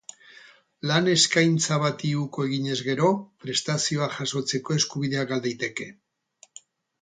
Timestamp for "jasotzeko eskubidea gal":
4.17-5.45